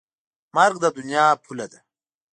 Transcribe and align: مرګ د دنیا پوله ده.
مرګ 0.55 0.75
د 0.83 0.85
دنیا 0.97 1.25
پوله 1.43 1.65
ده. 1.71 1.79